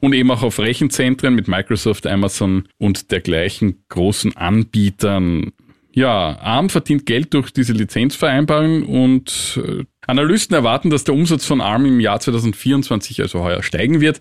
[0.00, 5.52] Und eben auch auf Rechenzentren mit Microsoft, Amazon und dergleichen großen Anbietern.
[5.98, 11.60] Ja, ARM verdient Geld durch diese Lizenzvereinbarung und äh, Analysten erwarten, dass der Umsatz von
[11.60, 14.20] ARM im Jahr 2024, also heuer, steigen wird,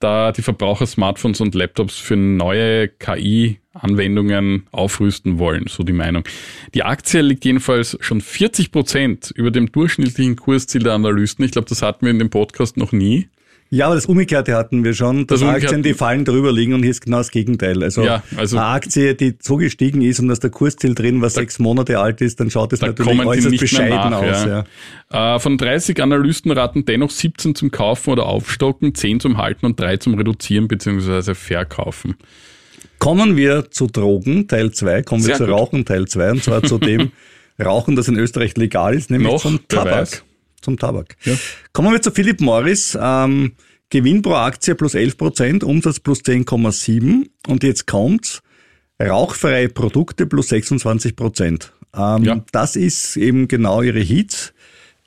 [0.00, 6.24] da die Verbraucher Smartphones und Laptops für neue KI-Anwendungen aufrüsten wollen, so die Meinung.
[6.72, 11.44] Die Aktie liegt jedenfalls schon 40 Prozent über dem durchschnittlichen Kursziel der Analysten.
[11.44, 13.28] Ich glaube, das hatten wir in dem Podcast noch nie.
[13.70, 16.82] Ja, aber das Umgekehrte hatten wir schon, dass das Aktien, die fallen drüber liegen und
[16.82, 17.82] hier ist genau das Gegenteil.
[17.82, 21.34] Also, ja, also eine Aktie, die so gestiegen ist und dass der Kursziel drin, was
[21.34, 24.46] da, sechs Monate alt ist, dann schaut es natürlich äußerst bescheiden nach, aus.
[24.46, 24.64] Ja.
[25.12, 25.36] Ja.
[25.36, 29.78] Äh, von 30 Analysten raten dennoch 17 zum Kaufen oder Aufstocken, 10 zum Halten und
[29.78, 31.34] 3 zum Reduzieren bzw.
[31.34, 32.16] Verkaufen.
[32.98, 35.54] Kommen wir zu Drogen, Teil 2, kommen Sehr wir zu gut.
[35.54, 37.12] Rauchen, Teil 2, und zwar zu dem
[37.62, 40.24] Rauchen, das in Österreich legal ist, nämlich Noch, zum Tabak
[40.60, 41.16] zum Tabak.
[41.24, 41.34] Ja.
[41.72, 42.98] Kommen wir zu Philip Morris.
[43.00, 43.52] Ähm,
[43.90, 48.42] Gewinn pro Aktie plus 11 Prozent, Umsatz plus 10,7% und jetzt kommt's.
[49.00, 51.72] Rauchfreie Produkte plus 26 Prozent.
[51.96, 52.44] Ähm, ja.
[52.52, 54.52] Das ist eben genau ihre Hits.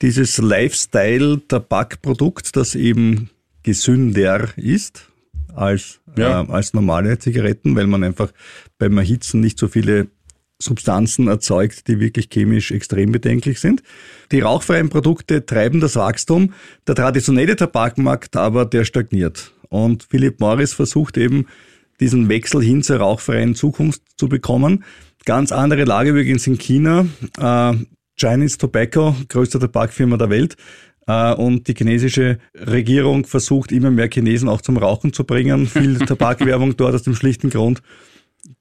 [0.01, 3.29] Dieses Lifestyle-Tabakprodukt, das eben
[3.63, 5.09] gesünder ist
[5.53, 6.41] als, ja.
[6.41, 8.31] äh, als normale Zigaretten, weil man einfach
[8.79, 10.07] beim Erhitzen nicht so viele
[10.61, 13.83] Substanzen erzeugt, die wirklich chemisch extrem bedenklich sind.
[14.31, 16.53] Die rauchfreien Produkte treiben das Wachstum.
[16.87, 19.53] Der traditionelle Tabakmarkt aber, der stagniert.
[19.69, 21.47] Und Philip Morris versucht eben,
[21.99, 24.83] diesen Wechsel hin zur rauchfreien Zukunft zu bekommen.
[25.25, 27.05] Ganz andere Lage übrigens in China.
[27.37, 27.73] Äh,
[28.17, 30.57] Chinese Tobacco, größte Tabakfirma der Welt.
[31.07, 35.67] Äh, und die chinesische Regierung versucht immer mehr Chinesen auch zum Rauchen zu bringen.
[35.67, 37.81] Viel Tabakwerbung dort aus dem schlichten Grund,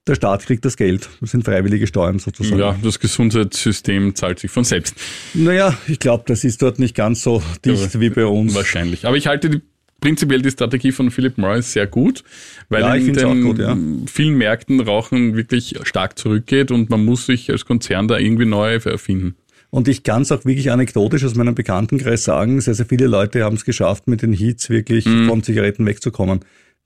[0.06, 1.08] der Staat kriegt das Geld.
[1.20, 2.60] Das sind freiwillige Steuern sozusagen.
[2.60, 4.94] Ja, das Gesundheitssystem zahlt sich von selbst.
[5.34, 8.54] Naja, ich glaube, das ist dort nicht ganz so dicht ja, wie bei uns.
[8.54, 9.06] Wahrscheinlich.
[9.06, 9.62] Aber ich halte die,
[10.00, 12.24] prinzipiell die Strategie von Philip Morris sehr gut,
[12.68, 13.76] weil ja, in den gut, ja.
[14.06, 18.74] vielen Märkten Rauchen wirklich stark zurückgeht und man muss sich als Konzern da irgendwie neu
[18.74, 19.36] erfinden.
[19.70, 23.44] Und ich kann es auch wirklich anekdotisch aus meinem Bekanntenkreis sagen, sehr, sehr viele Leute
[23.44, 25.28] haben es geschafft, mit den Heats wirklich mm.
[25.28, 26.40] von Zigaretten wegzukommen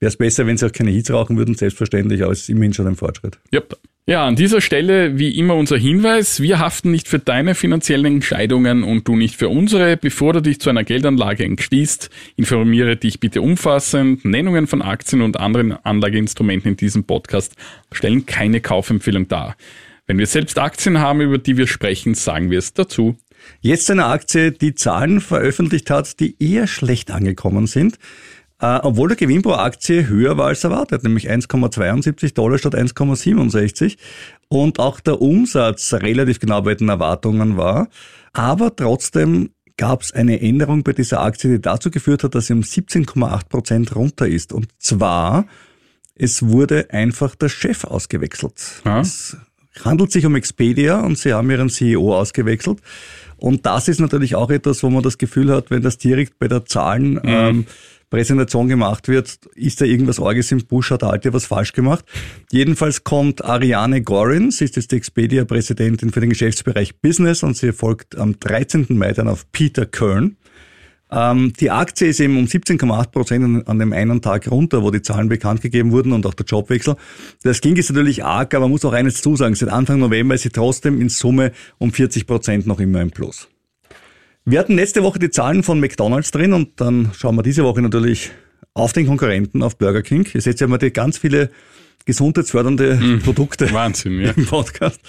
[0.05, 2.73] wäre es besser, wenn sie auch keine Hits rauchen würden, selbstverständlich, aber es ist immerhin
[2.73, 3.39] schon ein Fortschritt.
[3.51, 3.77] Yep.
[4.07, 8.83] Ja, an dieser Stelle wie immer unser Hinweis, wir haften nicht für deine finanziellen Entscheidungen
[8.83, 9.97] und du nicht für unsere.
[9.97, 14.23] Bevor du dich zu einer Geldanlage entschließt, informiere dich bitte umfassend.
[14.23, 17.55] Nennungen von Aktien und anderen Anlageinstrumenten in diesem Podcast
[17.91, 19.55] stellen keine Kaufempfehlung dar.
[20.05, 23.15] Wenn wir selbst Aktien haben, über die wir sprechen, sagen wir es dazu.
[23.61, 27.97] Jetzt eine Aktie, die Zahlen veröffentlicht hat, die eher schlecht angekommen sind.
[28.65, 33.97] Uh, obwohl der Gewinn pro Aktie höher war als erwartet, nämlich 1,72 Dollar statt 1,67
[34.47, 37.89] und auch der Umsatz relativ genau bei den Erwartungen war.
[38.33, 42.53] Aber trotzdem gab es eine Änderung bei dieser Aktie, die dazu geführt hat, dass sie
[42.53, 44.51] um 17,8 Prozent runter ist.
[44.51, 45.45] Und zwar,
[46.15, 48.81] es wurde einfach der Chef ausgewechselt.
[48.83, 49.01] Ja.
[49.01, 49.37] Es
[49.83, 52.79] handelt sich um Expedia und sie haben ihren CEO ausgewechselt.
[53.37, 56.47] Und das ist natürlich auch etwas, wo man das Gefühl hat, wenn das direkt bei
[56.47, 57.21] der Zahlen mhm.
[57.25, 57.65] ähm,
[58.15, 62.05] Präsentation gemacht wird, ist da irgendwas Orges im Busch, hat der Alte was falsch gemacht.
[62.49, 67.73] Jedenfalls kommt Ariane Gorin, sie ist jetzt die Expedia-Präsidentin für den Geschäftsbereich Business und sie
[67.73, 68.85] folgt am 13.
[68.91, 70.37] Mai dann auf Peter Kern.
[71.11, 75.01] Ähm, die Aktie ist eben um 17,8 Prozent an dem einen Tag runter, wo die
[75.01, 76.95] Zahlen bekannt gegeben wurden und auch der Jobwechsel.
[77.43, 79.55] Das ging jetzt natürlich arg, aber man muss auch eines zusagen.
[79.55, 83.49] Seit Anfang November ist sie trotzdem in Summe um 40 Prozent noch immer im Plus.
[84.47, 87.81] Wir hatten letzte Woche die Zahlen von McDonalds drin und dann schauen wir diese Woche
[87.81, 88.29] natürlich
[88.75, 90.27] auf den Konkurrenten, auf Burger King.
[90.35, 91.49] Ihr seht ja mal die ganz viele
[92.05, 93.19] gesundheitsfördernde mhm.
[93.21, 94.31] Produkte Wahnsinn, ja.
[94.35, 95.01] im Podcast.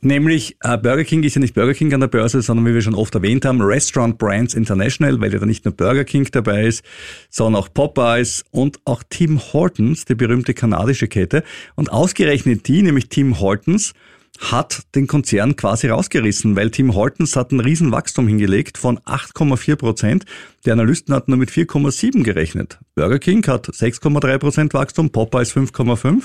[0.00, 2.82] Nämlich äh, Burger King ist ja nicht Burger King an der Börse, sondern wie wir
[2.82, 6.64] schon oft erwähnt haben, Restaurant Brands International, weil ja da nicht nur Burger King dabei
[6.64, 6.84] ist,
[7.30, 11.44] sondern auch Popeyes und auch Tim Hortons, die berühmte kanadische Kette.
[11.76, 13.94] Und ausgerechnet die, nämlich Tim Hortons,
[14.40, 20.24] hat den Konzern quasi rausgerissen, weil Tim Hortons hat ein Riesenwachstum hingelegt von 8,4 Prozent.
[20.64, 22.78] Die Analysten hatten nur mit 4,7 gerechnet.
[22.94, 26.24] Burger King hat 6,3 Prozent Wachstum, Popeyes 5,5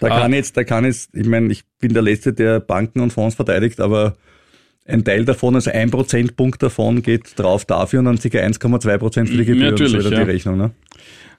[0.00, 0.36] Da kann ah.
[0.36, 3.80] jetzt, da kann jetzt, ich meine, ich bin der Letzte, der Banken und Fonds verteidigt,
[3.80, 4.16] aber
[4.86, 8.28] ein Teil davon, also ein Prozentpunkt davon geht drauf dafür und dann ca.
[8.28, 9.70] 1,2 Prozent für die Gebühren.
[9.70, 10.24] Natürlich, so ja.
[10.24, 10.70] die Rechnung, ne?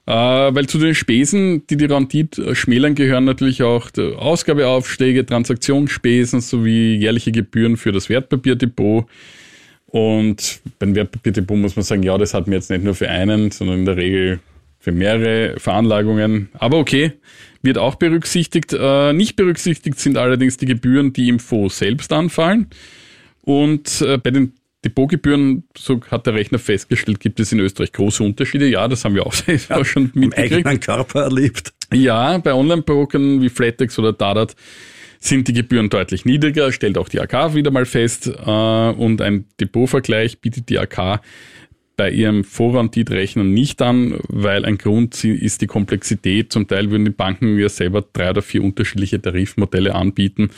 [0.06, 6.96] Äh, weil zu den Spesen, die die Rendite schmälern, gehören natürlich auch Ausgabeaufschläge, Transaktionsspesen sowie
[6.96, 9.06] jährliche Gebühren für das Wertpapierdepot.
[9.86, 13.50] Und beim Wertpapierdepot muss man sagen, ja, das hat mir jetzt nicht nur für einen,
[13.50, 14.40] sondern in der Regel
[14.78, 16.48] für mehrere Veranlagungen.
[16.54, 17.12] Aber okay,
[17.62, 18.72] wird auch berücksichtigt.
[18.72, 22.68] Äh, nicht berücksichtigt sind allerdings die Gebühren, die im Fonds selbst anfallen.
[23.48, 24.52] Und äh, bei den
[24.84, 28.68] Depotgebühren, so hat der Rechner festgestellt, gibt es in Österreich große Unterschiede.
[28.68, 29.34] Ja, das haben wir auch,
[29.70, 30.52] ja, schon mitgekriegt.
[30.52, 31.72] Im eigenen Körper erlebt.
[31.90, 34.54] Ja, bei Online-Brokern wie Flatex oder Dadat
[35.18, 38.26] sind die Gebühren deutlich niedriger, stellt auch die AK wieder mal fest.
[38.26, 41.22] Äh, und ein Depotvergleich bietet die AK
[41.96, 46.52] bei ihrem Vorrendit-Rechner nicht an, weil ein Grund ist die Komplexität.
[46.52, 50.50] Zum Teil würden die Banken ja selber drei oder vier unterschiedliche Tarifmodelle anbieten.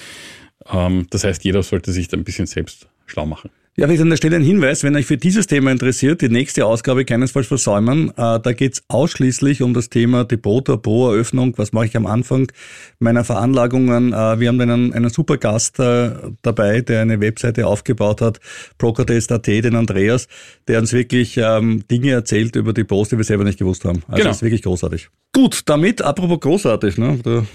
[0.69, 3.51] Ähm, das heißt, jeder sollte sich da ein bisschen selbst schlau machen.
[3.77, 6.67] Ja, vielleicht an der Stelle ein Hinweis, wenn euch für dieses Thema interessiert, die nächste
[6.67, 8.11] Ausgabe keinesfalls versäumen.
[8.11, 11.55] Äh, da geht's ausschließlich um das Thema Depot pro Eröffnung.
[11.57, 12.51] Was mache ich am Anfang
[12.99, 14.13] meiner Veranlagungen?
[14.13, 16.11] Äh, wir haben einen, einen super Gast äh,
[16.43, 18.41] dabei, der eine Webseite aufgebaut hat,
[18.77, 20.27] Procatest.at, den Andreas,
[20.67, 24.03] der uns wirklich ähm, Dinge erzählt über Depots, die wir selber nicht gewusst haben.
[24.09, 24.29] Also genau.
[24.29, 25.09] das ist wirklich großartig.
[25.33, 27.21] Gut, damit, apropos großartig, ne?
[27.23, 27.47] Da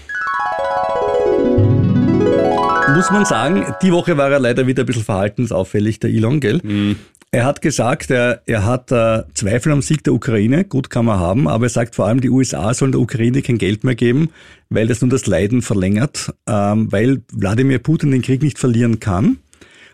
[2.96, 6.60] muss man sagen, die Woche war er leider wieder ein bisschen verhaltensauffällig, der Elon, gell?
[6.62, 6.96] Mhm.
[7.30, 11.18] Er hat gesagt, er, er hat äh, Zweifel am Sieg der Ukraine, gut kann man
[11.18, 14.30] haben, aber er sagt vor allem, die USA sollen der Ukraine kein Geld mehr geben,
[14.70, 19.38] weil das nur das Leiden verlängert, ähm, weil Wladimir Putin den Krieg nicht verlieren kann.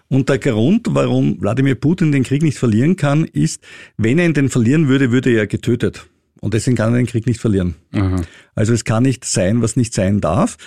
[0.09, 3.63] Und der Grund, warum Wladimir Putin den Krieg nicht verlieren kann, ist,
[3.97, 6.07] wenn er ihn denn verlieren würde, würde er getötet.
[6.43, 7.77] Und deswegen kann er den Krieg nicht verlieren.
[7.93, 8.21] Aha.
[8.55, 10.59] Also es kann nicht sein, was nicht sein darf.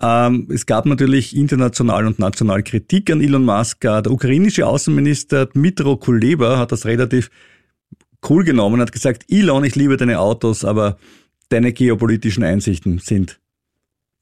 [0.00, 3.84] Ähm, es gab natürlich international und national Kritik an Elon Musk.
[3.84, 7.30] Äh, der ukrainische Außenminister Dmitro Kuleba hat das relativ
[8.28, 10.98] cool genommen, hat gesagt, Elon, ich liebe deine Autos, aber
[11.48, 13.38] deine geopolitischen Einsichten sind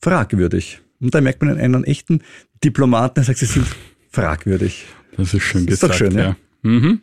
[0.00, 0.80] fragwürdig.
[1.00, 2.22] Und da merkt man einen, einen echten
[2.62, 3.66] Diplomaten, der sagt, sie sind
[4.10, 4.84] fragwürdig.
[5.16, 5.94] Das ist schön das gesagt.
[5.94, 6.24] Ist doch schön, ja.
[6.24, 6.36] Ja.
[6.62, 7.02] Mhm.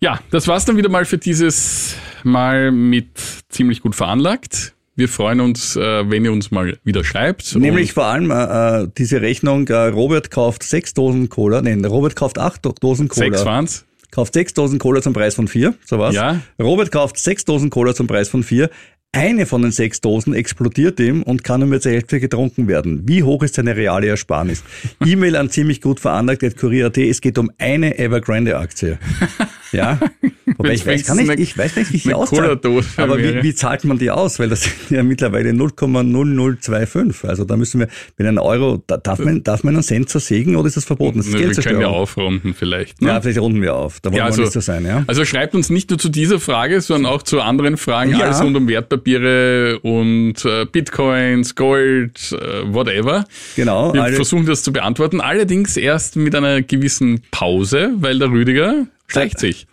[0.00, 3.08] ja, das war's dann wieder mal für dieses Mal mit
[3.48, 4.75] ziemlich gut veranlagt.
[4.96, 7.54] Wir freuen uns, äh, wenn ihr uns mal wieder schreibt.
[7.54, 12.16] Nämlich vor allem äh, äh, diese Rechnung, äh, Robert kauft sechs Dosen Cola, nein, Robert
[12.16, 13.26] kauft acht Dosen Cola.
[13.26, 13.84] Sechs waren's?
[14.10, 16.14] Kauft sechs Dosen Cola zum Preis von vier, so was.
[16.14, 16.40] Ja.
[16.58, 18.70] Robert kauft sechs Dosen Cola zum Preis von vier.
[19.12, 23.02] Eine von den sechs Dosen explodiert ihm und kann nur mit zur Hälfte getrunken werden.
[23.06, 24.62] Wie hoch ist seine reale Ersparnis?
[25.04, 26.96] E-Mail an ziemlich gut veranlagt, kurier.at.
[26.96, 28.98] Es geht um eine Evergrande-Aktie.
[29.72, 29.98] Ja?
[30.58, 32.64] Aber ich weiß, gar nicht, ich weiß nicht, wie sie auszahlt.
[32.96, 34.38] Aber wie, wie zahlt man die aus?
[34.38, 37.26] Weil das sind ja mittlerweile 0,0025.
[37.26, 40.56] Also da müssen wir mit einem Euro, da darf man, darf man einen Cent zersägen
[40.56, 41.18] oder ist das verboten?
[41.18, 43.02] Das ist wir können ja aufrunden vielleicht.
[43.02, 43.08] Ne?
[43.08, 44.00] Ja, vielleicht runden wir auf.
[44.00, 44.84] Da wollen ja, also, wir nicht so sein.
[44.84, 45.04] Ja?
[45.06, 48.12] Also schreibt uns nicht nur zu dieser Frage, sondern auch zu anderen Fragen.
[48.12, 48.20] Ja.
[48.20, 53.24] Alles rund um Wertpapiere und äh, Bitcoins, Gold, äh, whatever.
[53.56, 53.92] Genau.
[53.92, 55.20] Wir versuchen das zu beantworten.
[55.20, 59.66] Allerdings erst mit einer gewissen Pause, weil der Rüdiger schleicht sich.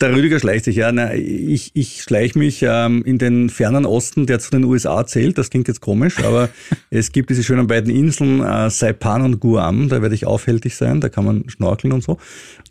[0.00, 0.92] Der Rüdiger schleicht sich, ja.
[0.92, 5.38] Na, ich ich schleiche mich ähm, in den fernen Osten, der zu den USA zählt.
[5.38, 6.50] Das klingt jetzt komisch, aber
[6.90, 9.88] es gibt diese schönen beiden Inseln, äh, Saipan und Guam.
[9.88, 12.18] Da werde ich aufhältig sein, da kann man schnorkeln und so.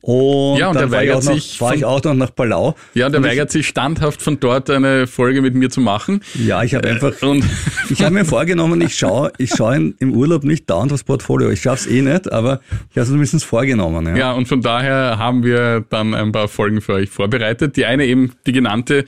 [0.02, 2.76] Und, ja, und dann weigert fahre ich, fahr ich auch noch nach Palau.
[2.94, 6.22] Ja, der weigert sich standhaft von dort eine Folge mit mir zu machen.
[6.34, 7.44] Ja, ich habe einfach, und
[7.90, 11.50] ich habe mir vorgenommen, ich schaue ich schau im Urlaub nicht dauernd das Portfolio.
[11.50, 14.08] Ich schaff's eh nicht, aber ich habe es zumindest vorgenommen.
[14.08, 14.16] Ja.
[14.16, 17.76] ja, und von daher haben wir dann ein paar Folgen für euch vorbereitet.
[17.76, 19.06] Die eine eben die genannte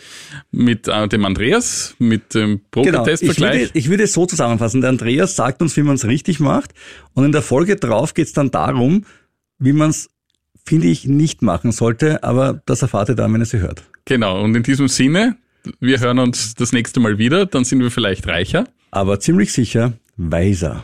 [0.51, 3.37] mit äh, dem Andreas, mit dem Probe-Testvergleich.
[3.37, 3.53] Genau.
[3.53, 4.81] Ich, würde, ich würde es so zusammenfassen.
[4.81, 6.73] Der Andreas sagt uns, wie man es richtig macht.
[7.13, 9.05] Und in der Folge drauf geht es dann darum,
[9.59, 10.09] wie man es,
[10.65, 12.23] finde ich, nicht machen sollte.
[12.23, 13.83] Aber das erfahrt ihr dann, wenn ihr sie hört.
[14.05, 14.43] Genau.
[14.43, 15.37] Und in diesem Sinne,
[15.79, 17.45] wir hören uns das nächste Mal wieder.
[17.45, 18.67] Dann sind wir vielleicht reicher.
[18.91, 20.83] Aber ziemlich sicher weiser.